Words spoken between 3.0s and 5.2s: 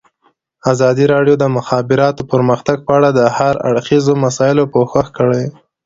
د هر اړخیزو مسایلو پوښښ